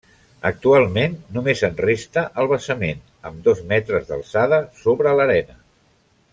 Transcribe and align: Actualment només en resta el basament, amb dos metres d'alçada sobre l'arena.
Actualment 0.49 1.13
només 1.35 1.61
en 1.67 1.77
resta 1.83 2.23
el 2.43 2.49
basament, 2.55 3.05
amb 3.31 3.47
dos 3.51 3.63
metres 3.75 4.09
d'alçada 4.09 4.63
sobre 4.83 5.15
l'arena. 5.21 5.61